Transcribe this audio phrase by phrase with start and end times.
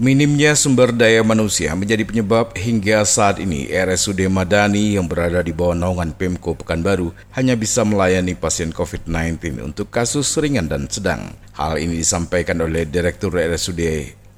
[0.00, 5.76] Minimnya sumber daya manusia menjadi penyebab hingga saat ini RSUD Madani yang berada di bawah
[5.76, 11.36] naungan Pemko Pekanbaru hanya bisa melayani pasien COVID-19 untuk kasus ringan dan sedang.
[11.52, 13.76] Hal ini disampaikan oleh Direktur RSUD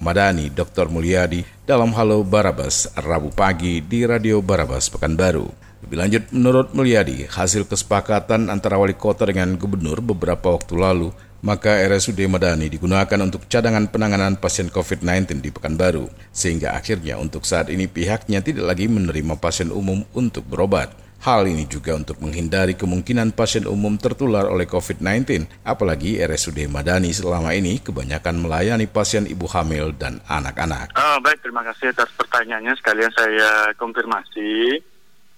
[0.03, 0.91] Madani Dr.
[0.91, 5.47] Mulyadi dalam Halo Barabas Rabu pagi di Radio Barabas Pekanbaru.
[5.87, 11.83] Lebih lanjut, menurut Mulyadi, hasil kesepakatan antara wali kota dengan gubernur beberapa waktu lalu maka
[11.91, 17.91] RSUD Madani digunakan untuk cadangan penanganan pasien COVID-19 di Pekanbaru, sehingga akhirnya untuk saat ini
[17.91, 20.95] pihaknya tidak lagi menerima pasien umum untuk berobat.
[21.23, 27.55] Hal ini juga untuk menghindari kemungkinan pasien umum tertular oleh COVID-19, apalagi RSUD Madani selama
[27.55, 30.91] ini kebanyakan melayani pasien ibu hamil dan anak-anak.
[30.99, 32.75] Oh, baik, terima kasih atas pertanyaannya.
[32.75, 34.83] Sekalian saya konfirmasi.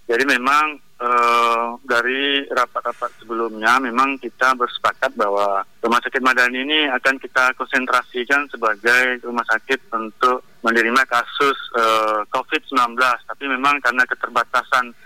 [0.09, 7.19] Jadi memang uh, dari rapat-rapat sebelumnya memang kita bersepakat bahwa Rumah Sakit Madani ini akan
[7.19, 12.97] kita konsentrasikan sebagai rumah sakit untuk menerima kasus uh, COVID-19.
[13.01, 14.97] Tapi memang karena keterbatasan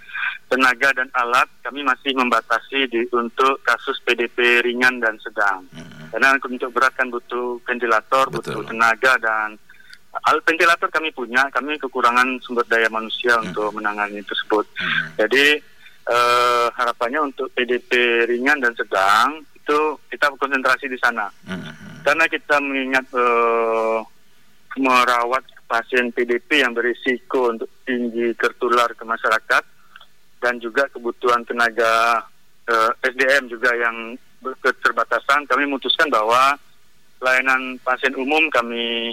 [0.49, 5.67] tenaga dan alat, kami masih membatasi di, untuk kasus PDP ringan dan sedang.
[5.75, 6.09] Hmm.
[6.15, 8.63] Karena untuk berat kan butuh ventilator, Betul.
[8.63, 9.59] butuh tenaga dan
[10.09, 13.53] Alat ventilator kami punya, kami kekurangan sumber daya manusia hmm.
[13.53, 14.65] untuk menangani tersebut.
[14.81, 15.15] Hmm.
[15.21, 15.61] Jadi
[16.09, 19.79] uh, harapannya untuk PDP ringan dan sedang itu
[20.09, 21.29] kita konsentrasi di sana.
[21.45, 22.01] Hmm.
[22.01, 24.01] Karena kita mengingat uh,
[24.81, 29.65] merawat pasien PDP yang berisiko untuk tinggi tertular ke masyarakat
[30.41, 32.25] dan juga kebutuhan tenaga
[32.73, 34.17] uh, eh, SDM juga yang
[34.63, 36.57] keterbatasan, kami memutuskan bahwa
[37.19, 39.13] layanan pasien umum kami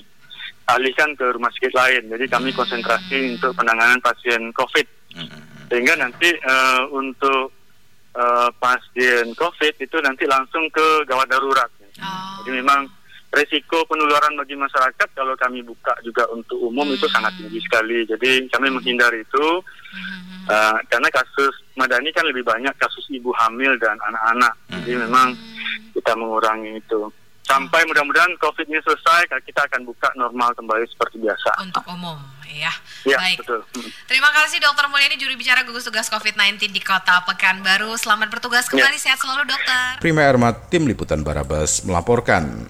[0.70, 2.04] alihkan ke rumah sakit lain.
[2.16, 2.58] Jadi kami hmm.
[2.58, 4.88] konsentrasi untuk penanganan pasien COVID.
[5.18, 5.45] Hmm.
[5.70, 7.50] Sehingga nanti uh, untuk
[8.16, 11.70] uh, pasien COVID itu nanti langsung ke gawat darurat.
[12.02, 12.44] Oh.
[12.44, 12.88] Jadi memang
[13.36, 16.96] resiko penularan bagi masyarakat kalau kami buka juga untuk umum hmm.
[16.96, 18.08] itu sangat tinggi sekali.
[18.08, 20.48] Jadi kami menghindari itu hmm.
[20.48, 24.54] uh, karena kasus Madani kan lebih banyak kasus ibu hamil dan anak-anak.
[24.72, 24.80] Hmm.
[24.80, 25.28] Jadi memang
[25.92, 27.12] kita mengurangi itu
[27.46, 31.62] sampai mudah-mudahan COVID ini selesai, kita akan buka normal kembali seperti biasa.
[31.62, 32.18] Untuk umum,
[32.50, 32.74] ya.
[33.06, 33.46] Ya, Baik.
[33.46, 33.62] betul.
[33.78, 33.90] Hmm.
[34.10, 37.94] Terima kasih Dokter Mulyani, juri bicara gugus tugas COVID-19 di Kota Pekanbaru.
[38.02, 39.14] Selamat bertugas kembali, ya.
[39.14, 40.02] sehat selalu dokter.
[40.02, 42.66] Prima Ermat, Tim Liputan Barabas melaporkan.